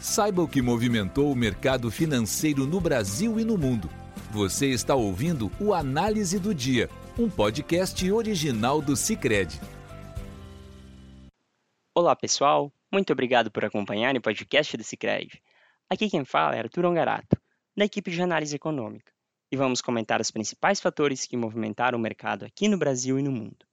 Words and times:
Saiba 0.00 0.40
o 0.40 0.48
que 0.48 0.62
movimentou 0.62 1.30
o 1.30 1.36
mercado 1.36 1.90
financeiro 1.90 2.66
no 2.66 2.80
Brasil 2.80 3.38
e 3.38 3.44
no 3.44 3.58
mundo. 3.58 3.90
Você 4.30 4.68
está 4.68 4.94
ouvindo 4.94 5.52
o 5.60 5.74
Análise 5.74 6.38
do 6.38 6.54
Dia, 6.54 6.88
um 7.18 7.28
podcast 7.28 8.10
original 8.10 8.80
do 8.80 8.96
Cicred. 8.96 9.60
Olá, 11.94 12.16
pessoal. 12.16 12.72
Muito 12.90 13.12
obrigado 13.12 13.50
por 13.50 13.62
acompanhar 13.62 14.16
o 14.16 14.22
podcast 14.22 14.74
do 14.74 14.82
Cicred. 14.82 15.38
Aqui 15.90 16.08
quem 16.08 16.24
fala 16.24 16.56
é 16.56 16.60
Arthur 16.60 16.86
Ongarato, 16.86 17.36
da 17.76 17.84
equipe 17.84 18.10
de 18.10 18.22
análise 18.22 18.56
econômica, 18.56 19.12
e 19.52 19.56
vamos 19.56 19.82
comentar 19.82 20.18
os 20.18 20.30
principais 20.30 20.80
fatores 20.80 21.26
que 21.26 21.36
movimentaram 21.36 21.98
o 21.98 22.00
mercado 22.00 22.46
aqui 22.46 22.68
no 22.68 22.78
Brasil 22.78 23.18
e 23.18 23.22
no 23.22 23.30
mundo. 23.30 23.66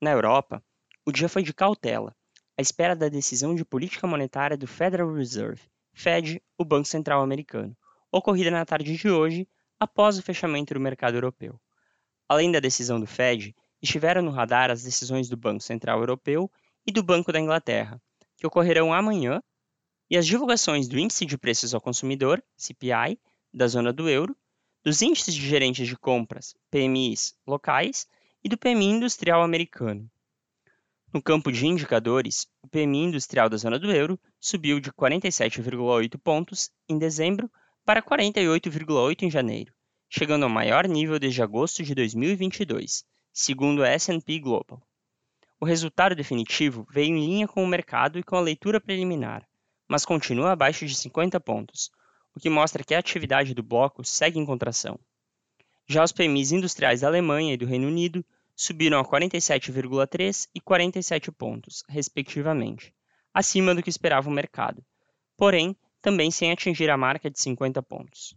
Na 0.00 0.10
Europa, 0.10 0.64
o 1.04 1.12
dia 1.12 1.28
foi 1.28 1.42
de 1.42 1.52
cautela, 1.52 2.16
à 2.56 2.62
espera 2.62 2.94
da 2.94 3.08
decisão 3.08 3.54
de 3.54 3.64
política 3.64 4.06
monetária 4.06 4.56
do 4.56 4.66
Federal 4.66 5.12
Reserve, 5.12 5.62
Fed, 5.92 6.42
o 6.58 6.64
Banco 6.64 6.86
Central 6.86 7.22
Americano, 7.22 7.76
ocorrida 8.10 8.50
na 8.50 8.64
tarde 8.64 8.96
de 8.96 9.08
hoje, 9.08 9.48
após 9.78 10.18
o 10.18 10.22
fechamento 10.22 10.74
do 10.74 10.80
mercado 10.80 11.16
europeu. 11.16 11.58
Além 12.28 12.50
da 12.50 12.60
decisão 12.60 12.98
do 13.00 13.06
Fed, 13.06 13.54
estiveram 13.82 14.22
no 14.22 14.30
radar 14.30 14.70
as 14.70 14.82
decisões 14.82 15.28
do 15.28 15.36
Banco 15.36 15.62
Central 15.62 16.00
Europeu 16.00 16.50
e 16.86 16.92
do 16.92 17.02
Banco 17.02 17.32
da 17.32 17.40
Inglaterra, 17.40 18.00
que 18.36 18.46
ocorrerão 18.46 18.92
amanhã, 18.92 19.42
e 20.10 20.16
as 20.16 20.26
divulgações 20.26 20.86
do 20.86 20.98
Índice 20.98 21.26
de 21.26 21.36
Preços 21.36 21.74
ao 21.74 21.80
Consumidor, 21.80 22.42
CPI, 22.56 23.18
da 23.52 23.66
zona 23.66 23.92
do 23.92 24.08
euro, 24.08 24.36
dos 24.82 25.00
índices 25.00 25.34
de 25.34 25.46
gerentes 25.46 25.86
de 25.86 25.96
compras, 25.96 26.54
PMIs, 26.70 27.34
locais, 27.46 28.06
e 28.42 28.48
do 28.48 28.58
PMI 28.58 28.86
industrial 28.86 29.42
americano. 29.42 30.10
No 31.14 31.22
campo 31.22 31.52
de 31.52 31.64
indicadores, 31.64 32.48
o 32.60 32.66
PMI 32.66 33.04
industrial 33.04 33.48
da 33.48 33.56
zona 33.56 33.78
do 33.78 33.88
euro 33.88 34.18
subiu 34.40 34.80
de 34.80 34.90
47,8 34.90 36.18
pontos 36.18 36.72
em 36.88 36.98
dezembro 36.98 37.48
para 37.84 38.02
48,8 38.02 39.22
em 39.22 39.30
janeiro, 39.30 39.72
chegando 40.10 40.42
ao 40.42 40.48
maior 40.48 40.88
nível 40.88 41.16
desde 41.16 41.40
agosto 41.40 41.84
de 41.84 41.94
2022, 41.94 43.04
segundo 43.32 43.84
a 43.84 43.88
S&P 43.90 44.40
Global. 44.40 44.82
O 45.60 45.64
resultado 45.64 46.16
definitivo 46.16 46.84
veio 46.90 47.14
em 47.14 47.24
linha 47.24 47.46
com 47.46 47.62
o 47.62 47.68
mercado 47.68 48.18
e 48.18 48.24
com 48.24 48.34
a 48.34 48.40
leitura 48.40 48.80
preliminar, 48.80 49.46
mas 49.86 50.04
continua 50.04 50.50
abaixo 50.50 50.84
de 50.84 50.96
50 50.96 51.38
pontos, 51.38 51.92
o 52.34 52.40
que 52.40 52.50
mostra 52.50 52.82
que 52.82 52.92
a 52.92 52.98
atividade 52.98 53.54
do 53.54 53.62
bloco 53.62 54.02
segue 54.02 54.40
em 54.40 54.44
contração. 54.44 54.98
Já 55.86 56.02
os 56.02 56.10
PMIs 56.10 56.50
industriais 56.50 57.02
da 57.02 57.06
Alemanha 57.06 57.54
e 57.54 57.56
do 57.56 57.66
Reino 57.66 57.86
Unido 57.86 58.26
subiram 58.56 58.98
a 58.98 59.04
47,3 59.04 60.48
e 60.54 60.60
47 60.60 61.32
pontos, 61.32 61.82
respectivamente, 61.88 62.94
acima 63.32 63.74
do 63.74 63.82
que 63.82 63.90
esperava 63.90 64.28
o 64.28 64.32
mercado, 64.32 64.84
porém 65.36 65.76
também 66.00 66.30
sem 66.30 66.52
atingir 66.52 66.90
a 66.90 66.96
marca 66.96 67.30
de 67.30 67.40
50 67.40 67.82
pontos. 67.82 68.36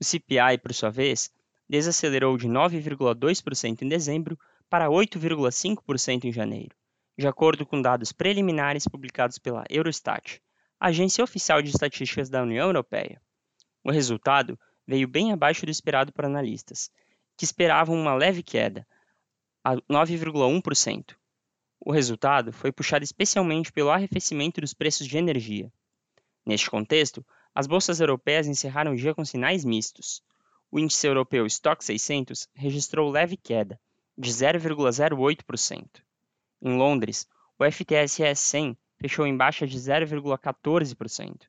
O 0.00 0.04
CPI, 0.04 0.58
por 0.62 0.72
sua 0.72 0.90
vez, 0.90 1.30
desacelerou 1.68 2.36
de 2.36 2.48
9,2% 2.48 3.82
em 3.82 3.88
dezembro 3.88 4.38
para 4.70 4.88
8,5% 4.88 6.24
em 6.24 6.32
janeiro, 6.32 6.74
de 7.18 7.26
acordo 7.26 7.66
com 7.66 7.80
dados 7.82 8.12
preliminares 8.12 8.86
publicados 8.86 9.38
pela 9.38 9.64
Eurostat, 9.68 10.40
agência 10.78 11.24
oficial 11.24 11.62
de 11.62 11.70
estatísticas 11.70 12.28
da 12.28 12.42
União 12.42 12.66
Europeia. 12.66 13.20
O 13.82 13.90
resultado 13.90 14.58
veio 14.86 15.08
bem 15.08 15.32
abaixo 15.32 15.66
do 15.66 15.70
esperado 15.70 16.12
por 16.12 16.24
analistas, 16.24 16.90
que 17.36 17.44
esperavam 17.44 17.96
uma 17.96 18.14
leve 18.14 18.42
queda, 18.42 18.86
a 19.66 19.74
9,1%. 19.92 21.16
O 21.80 21.90
resultado 21.90 22.52
foi 22.52 22.70
puxado 22.70 23.02
especialmente 23.02 23.72
pelo 23.72 23.90
arrefecimento 23.90 24.60
dos 24.60 24.72
preços 24.72 25.08
de 25.08 25.18
energia. 25.18 25.72
Neste 26.46 26.70
contexto, 26.70 27.26
as 27.52 27.66
bolsas 27.66 27.98
europeias 27.98 28.46
encerraram 28.46 28.92
o 28.92 28.96
dia 28.96 29.12
com 29.12 29.24
sinais 29.24 29.64
mistos. 29.64 30.22
O 30.70 30.78
índice 30.78 31.04
europeu 31.04 31.44
Stock 31.46 31.84
600 31.84 32.48
registrou 32.54 33.10
leve 33.10 33.36
queda, 33.36 33.80
de 34.16 34.30
0,08%. 34.30 36.00
Em 36.62 36.76
Londres, 36.76 37.26
o 37.58 37.64
FTSE 37.64 38.36
100 38.36 38.78
fechou 39.00 39.26
em 39.26 39.36
baixa 39.36 39.66
de 39.66 39.76
0,14%, 39.76 41.40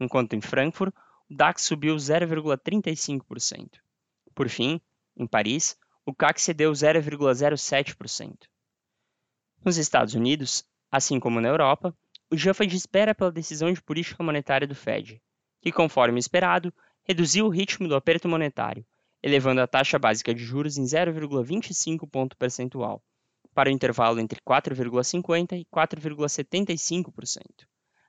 enquanto 0.00 0.32
em 0.32 0.40
Frankfurt 0.40 0.94
o 1.28 1.34
DAX 1.34 1.64
subiu 1.64 1.96
0,35%. 1.96 3.72
Por 4.34 4.48
fim, 4.48 4.80
em 5.14 5.26
Paris, 5.26 5.76
o 6.08 6.14
CAC 6.14 6.40
cedeu 6.40 6.72
0,07%. 6.72 8.34
Nos 9.62 9.76
Estados 9.76 10.14
Unidos, 10.14 10.64
assim 10.90 11.20
como 11.20 11.38
na 11.38 11.48
Europa, 11.48 11.94
o 12.30 12.34
dia 12.34 12.54
foi 12.54 12.66
de 12.66 12.76
espera 12.76 13.14
pela 13.14 13.30
decisão 13.30 13.70
de 13.70 13.82
política 13.82 14.24
monetária 14.24 14.66
do 14.66 14.74
Fed, 14.74 15.20
que, 15.60 15.70
conforme 15.70 16.18
esperado, 16.18 16.72
reduziu 17.06 17.44
o 17.44 17.50
ritmo 17.50 17.86
do 17.86 17.94
aperto 17.94 18.26
monetário, 18.26 18.86
elevando 19.22 19.60
a 19.60 19.66
taxa 19.66 19.98
básica 19.98 20.34
de 20.34 20.42
juros 20.42 20.78
em 20.78 20.84
0,25 20.84 22.08
ponto 22.10 22.38
percentual, 22.38 23.04
para 23.52 23.68
o 23.68 23.72
intervalo 23.72 24.18
entre 24.18 24.40
4,50% 24.40 25.60
e 25.60 25.66
4,75%. 25.66 27.42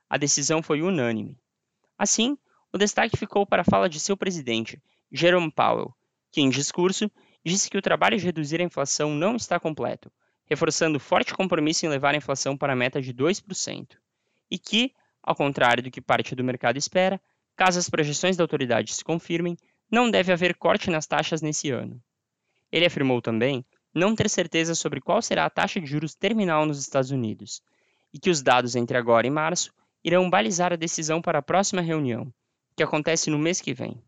A 0.08 0.16
decisão 0.16 0.62
foi 0.62 0.80
unânime. 0.80 1.38
Assim, 1.98 2.38
o 2.72 2.78
destaque 2.78 3.18
ficou 3.18 3.44
para 3.44 3.60
a 3.60 3.70
fala 3.70 3.90
de 3.90 4.00
seu 4.00 4.16
presidente, 4.16 4.82
Jerome 5.12 5.52
Powell, 5.52 5.94
que, 6.32 6.40
em 6.40 6.48
discurso, 6.48 7.10
disse 7.44 7.70
que 7.70 7.78
o 7.78 7.82
trabalho 7.82 8.18
de 8.18 8.24
reduzir 8.24 8.60
a 8.60 8.64
inflação 8.64 9.14
não 9.14 9.36
está 9.36 9.58
completo, 9.58 10.10
reforçando 10.46 10.98
forte 11.00 11.34
compromisso 11.34 11.86
em 11.86 11.88
levar 11.88 12.14
a 12.14 12.18
inflação 12.18 12.56
para 12.56 12.72
a 12.72 12.76
meta 12.76 13.00
de 13.00 13.14
2%, 13.14 13.96
e 14.50 14.58
que, 14.58 14.92
ao 15.22 15.34
contrário 15.34 15.82
do 15.82 15.90
que 15.90 16.00
parte 16.00 16.34
do 16.34 16.44
mercado 16.44 16.76
espera, 16.76 17.20
caso 17.56 17.78
as 17.78 17.88
projeções 17.88 18.36
da 18.36 18.44
autoridade 18.44 18.94
se 18.94 19.04
confirmem, 19.04 19.56
não 19.90 20.10
deve 20.10 20.32
haver 20.32 20.54
corte 20.54 20.90
nas 20.90 21.06
taxas 21.06 21.40
nesse 21.40 21.70
ano. 21.70 22.02
Ele 22.72 22.86
afirmou 22.86 23.20
também 23.20 23.64
não 23.94 24.14
ter 24.14 24.28
certeza 24.28 24.74
sobre 24.74 25.00
qual 25.00 25.20
será 25.20 25.44
a 25.44 25.50
taxa 25.50 25.80
de 25.80 25.86
juros 25.86 26.14
terminal 26.14 26.64
nos 26.64 26.78
Estados 26.78 27.10
Unidos, 27.10 27.62
e 28.12 28.18
que 28.18 28.30
os 28.30 28.42
dados 28.42 28.76
entre 28.76 28.96
agora 28.96 29.26
e 29.26 29.30
março 29.30 29.72
irão 30.02 30.30
balizar 30.30 30.72
a 30.72 30.76
decisão 30.76 31.20
para 31.20 31.38
a 31.38 31.42
próxima 31.42 31.80
reunião, 31.80 32.32
que 32.76 32.82
acontece 32.82 33.30
no 33.30 33.38
mês 33.38 33.60
que 33.60 33.74
vem. 33.74 34.02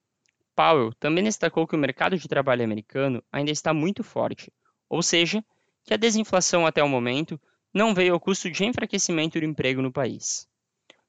Powell 0.55 0.93
também 0.95 1.25
destacou 1.25 1.67
que 1.67 1.75
o 1.75 1.79
mercado 1.79 2.17
de 2.17 2.29
trabalho 2.29 2.65
americano 2.65 3.23
ainda 3.33 3.51
está 3.51 3.73
muito 3.73 4.05
forte, 4.05 4.53
ou 4.89 5.03
seja, 5.03 5.45
que 5.85 5.95
a 5.95 5.97
desinflação 5.97 6.67
até 6.67 6.83
o 6.83 6.89
momento 6.89 7.41
não 7.73 7.95
veio 7.95 8.15
ao 8.15 8.21
custo 8.21 8.51
de 8.51 8.65
enfraquecimento 8.65 9.39
do 9.41 9.47
emprego 9.47 9.81
no 9.81 9.93
país. 9.93 10.47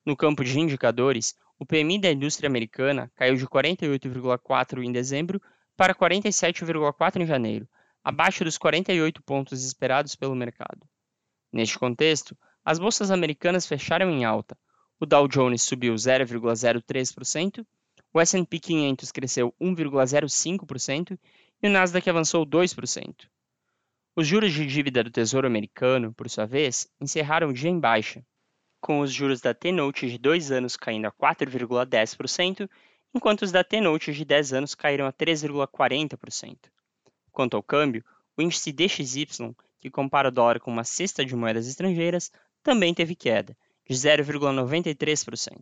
No 0.05 0.15
campo 0.15 0.43
de 0.43 0.59
indicadores, 0.59 1.35
o 1.59 1.65
PMI 1.65 1.99
da 1.99 2.11
indústria 2.11 2.47
americana 2.47 3.11
caiu 3.15 3.35
de 3.35 3.45
48,4 3.47 4.83
em 4.83 4.91
dezembro 4.91 5.41
para 5.75 5.93
47,4 5.93 7.21
em 7.21 7.25
janeiro, 7.25 7.67
abaixo 8.03 8.43
dos 8.43 8.57
48 8.57 9.21
pontos 9.23 9.63
esperados 9.63 10.15
pelo 10.15 10.35
mercado. 10.35 10.87
Neste 11.51 11.77
contexto, 11.77 12.37
as 12.65 12.79
bolsas 12.79 13.11
americanas 13.11 13.67
fecharam 13.67 14.09
em 14.09 14.25
alta. 14.25 14.57
O 14.99 15.05
Dow 15.05 15.27
Jones 15.27 15.63
subiu 15.63 15.93
0,03%, 15.93 17.65
o 18.13 18.21
S&P 18.21 18.59
500 18.59 19.11
cresceu 19.11 19.53
1,05% 19.59 21.17
e 21.61 21.67
o 21.67 21.71
Nasdaq 21.71 22.07
avançou 22.09 22.45
2%. 22.45 23.27
Os 24.15 24.27
juros 24.27 24.53
de 24.53 24.67
dívida 24.67 25.03
do 25.03 25.09
Tesouro 25.09 25.47
Americano, 25.47 26.13
por 26.13 26.29
sua 26.29 26.45
vez, 26.45 26.87
encerraram 27.01 27.49
o 27.49 27.53
dia 27.53 27.69
em 27.69 27.79
baixa, 27.79 28.23
com 28.79 28.99
os 28.99 29.11
juros 29.11 29.41
da 29.41 29.53
T-Note 29.53 30.07
de 30.07 30.19
2 30.19 30.51
anos 30.51 30.77
caindo 30.77 31.07
a 31.07 31.11
4,10%, 31.11 32.69
enquanto 33.15 33.41
os 33.41 33.51
da 33.51 33.63
T-Note 33.63 34.13
de 34.13 34.23
10 34.23 34.53
anos 34.53 34.75
caíram 34.75 35.07
a 35.07 35.13
3,40%. 35.13 36.57
Quanto 37.31 37.57
ao 37.57 37.63
câmbio, 37.63 38.05
o 38.37 38.41
índice 38.41 38.71
DXY, 38.71 39.55
que 39.79 39.89
compara 39.89 40.27
o 40.27 40.31
dólar 40.31 40.59
com 40.59 40.69
uma 40.69 40.83
cesta 40.83 41.25
de 41.25 41.35
moedas 41.35 41.67
estrangeiras, 41.67 42.31
também 42.61 42.93
teve 42.93 43.15
queda, 43.15 43.57
de 43.89 43.95
0,93%. 43.95 45.57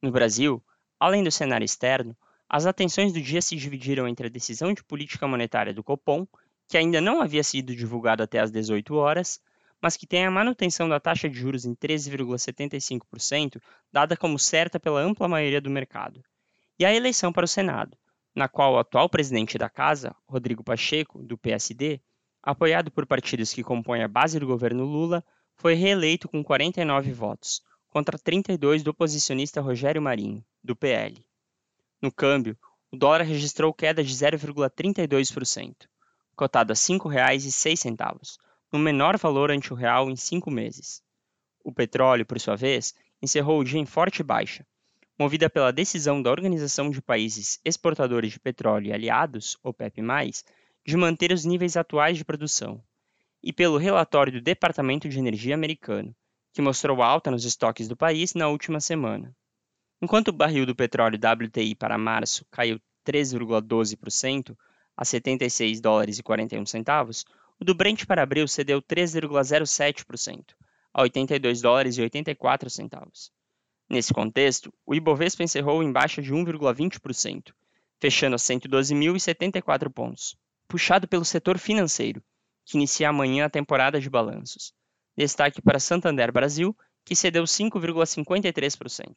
No 0.00 0.12
Brasil, 0.12 0.62
Além 0.98 1.22
do 1.22 1.30
cenário 1.30 1.64
externo, 1.64 2.16
as 2.48 2.64
atenções 2.64 3.12
do 3.12 3.20
dia 3.20 3.42
se 3.42 3.56
dividiram 3.56 4.08
entre 4.08 4.28
a 4.28 4.30
decisão 4.30 4.72
de 4.72 4.82
política 4.82 5.26
monetária 5.26 5.74
do 5.74 5.82
Copom, 5.82 6.26
que 6.68 6.78
ainda 6.78 7.00
não 7.00 7.20
havia 7.20 7.42
sido 7.42 7.74
divulgada 7.74 8.24
até 8.24 8.38
às 8.38 8.50
18 8.50 8.94
horas, 8.94 9.40
mas 9.80 9.96
que 9.96 10.06
tem 10.06 10.24
a 10.24 10.30
manutenção 10.30 10.88
da 10.88 10.98
taxa 10.98 11.28
de 11.28 11.38
juros 11.38 11.64
em 11.64 11.74
13,75%, 11.74 13.60
dada 13.92 14.16
como 14.16 14.38
certa 14.38 14.80
pela 14.80 15.00
ampla 15.00 15.28
maioria 15.28 15.60
do 15.60 15.70
mercado, 15.70 16.22
e 16.78 16.84
a 16.84 16.94
eleição 16.94 17.32
para 17.32 17.44
o 17.44 17.48
Senado, 17.48 17.96
na 18.34 18.48
qual 18.48 18.74
o 18.74 18.78
atual 18.78 19.08
presidente 19.08 19.58
da 19.58 19.68
casa, 19.68 20.14
Rodrigo 20.28 20.64
Pacheco, 20.64 21.22
do 21.22 21.36
PSD, 21.36 22.00
apoiado 22.42 22.90
por 22.90 23.06
partidos 23.06 23.52
que 23.52 23.62
compõem 23.62 24.02
a 24.02 24.08
base 24.08 24.38
do 24.38 24.46
governo 24.46 24.84
Lula, 24.84 25.24
foi 25.56 25.74
reeleito 25.74 26.28
com 26.28 26.44
49 26.44 27.12
votos, 27.12 27.62
contra 27.96 28.18
32 28.18 28.82
do 28.82 28.90
oposicionista 28.90 29.62
Rogério 29.62 30.02
Marinho, 30.02 30.44
do 30.62 30.76
PL. 30.76 31.16
No 32.02 32.12
câmbio, 32.12 32.54
o 32.92 32.96
dólar 32.98 33.22
registrou 33.22 33.72
queda 33.72 34.04
de 34.04 34.12
0,32%, 34.12 35.74
cotado 36.36 36.74
a 36.74 36.76
R$ 36.76 36.78
5,06, 36.78 38.36
no 38.70 38.78
menor 38.78 39.16
valor 39.16 39.50
ante 39.50 39.72
o 39.72 39.74
real 39.74 40.10
em 40.10 40.14
cinco 40.14 40.50
meses. 40.50 41.02
O 41.64 41.72
petróleo, 41.72 42.26
por 42.26 42.38
sua 42.38 42.54
vez, 42.54 42.94
encerrou 43.22 43.60
o 43.60 43.64
dia 43.64 43.80
em 43.80 43.86
forte 43.86 44.22
baixa, 44.22 44.66
movida 45.18 45.48
pela 45.48 45.72
decisão 45.72 46.20
da 46.20 46.30
Organização 46.30 46.90
de 46.90 47.00
Países 47.00 47.58
Exportadores 47.64 48.30
de 48.30 48.38
Petróleo 48.38 48.88
e 48.88 48.92
Aliados, 48.92 49.56
OPEP+, 49.62 50.02
de 50.86 50.96
manter 50.98 51.32
os 51.32 51.46
níveis 51.46 51.78
atuais 51.78 52.18
de 52.18 52.26
produção, 52.26 52.78
e 53.42 53.54
pelo 53.54 53.78
relatório 53.78 54.34
do 54.34 54.42
Departamento 54.42 55.08
de 55.08 55.18
Energia 55.18 55.54
americano, 55.54 56.14
que 56.56 56.62
mostrou 56.62 57.02
alta 57.02 57.30
nos 57.30 57.44
estoques 57.44 57.86
do 57.86 57.94
país 57.94 58.32
na 58.32 58.48
última 58.48 58.80
semana. 58.80 59.36
Enquanto 60.00 60.28
o 60.28 60.32
barril 60.32 60.64
do 60.64 60.74
petróleo 60.74 61.18
WTI 61.18 61.74
para 61.74 61.98
março 61.98 62.46
caiu 62.50 62.80
3,12% 63.06 64.56
a 64.96 65.04
76 65.04 65.82
dólares 65.82 66.18
e 66.18 66.22
41 66.22 66.64
centavos, 66.64 67.26
o 67.60 67.64
do 67.64 67.74
Brent 67.74 68.06
para 68.06 68.22
abril 68.22 68.48
cedeu 68.48 68.80
3,07% 68.80 70.54
a 70.94 71.02
82 71.02 71.60
dólares 71.60 71.98
e 71.98 72.00
84 72.00 72.70
centavos. 72.70 73.30
Nesse 73.86 74.14
contexto, 74.14 74.72
o 74.86 74.94
Ibovespa 74.94 75.42
encerrou 75.42 75.82
em 75.82 75.92
baixa 75.92 76.22
de 76.22 76.32
1,20%, 76.32 77.52
fechando 78.00 78.34
a 78.34 78.38
112.074 78.38 79.92
pontos, 79.92 80.34
puxado 80.66 81.06
pelo 81.06 81.22
setor 81.22 81.58
financeiro, 81.58 82.22
que 82.64 82.78
inicia 82.78 83.10
amanhã 83.10 83.44
a 83.44 83.50
temporada 83.50 84.00
de 84.00 84.08
balanços. 84.08 84.72
Destaque 85.16 85.62
para 85.62 85.80
Santander 85.80 86.30
Brasil, 86.30 86.76
que 87.04 87.16
cedeu 87.16 87.44
5,53%. 87.44 89.14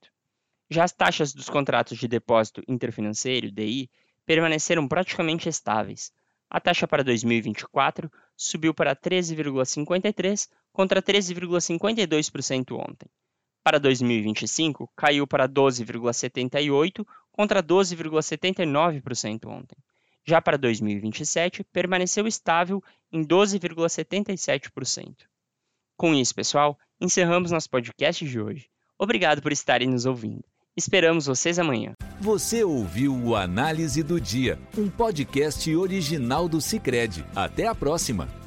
Já 0.70 0.84
as 0.84 0.94
taxas 0.94 1.34
dos 1.34 1.50
contratos 1.50 1.98
de 1.98 2.08
depósito 2.08 2.64
interfinanceiro, 2.68 3.52
DI, 3.52 3.90
permaneceram 4.26 4.88
praticamente 4.88 5.50
estáveis. 5.50 6.14
A 6.50 6.62
taxa 6.62 6.88
para 6.88 7.04
2024 7.04 8.10
subiu 8.38 8.74
para 8.74 8.96
13,53% 8.96 10.48
contra 10.72 11.02
13,52% 11.02 12.78
ontem. 12.78 13.10
Para 13.64 13.80
2025, 13.80 14.90
caiu 14.96 15.28
para 15.28 15.50
12,78% 15.50 17.06
contra 17.32 17.62
12,79% 17.62 19.48
ontem. 19.48 19.78
Já 20.26 20.42
para 20.42 20.58
2027, 20.58 21.64
permaneceu 21.66 22.26
estável 22.28 22.82
em 23.12 23.26
12,77%. 23.26 25.28
Com 26.00 26.16
isso, 26.16 26.34
pessoal, 26.34 26.80
encerramos 27.02 27.52
nosso 27.52 27.70
podcast 27.70 28.26
de 28.26 28.40
hoje. 28.40 28.68
Obrigado 28.98 29.42
por 29.42 29.52
estarem 29.52 29.90
nos 29.90 30.06
ouvindo. 30.06 30.46
Esperamos 30.74 31.26
vocês 31.26 31.60
amanhã. 31.60 31.94
Você 32.22 32.64
ouviu 32.64 33.14
o 33.14 33.36
Análise 33.36 34.02
do 34.02 34.18
Dia, 34.18 34.58
um 34.78 34.90
podcast 34.90 35.76
original 35.76 36.48
do 36.48 36.62
Cicred. 36.62 37.26
Até 37.36 37.68
a 37.68 37.76
próxima! 37.76 38.39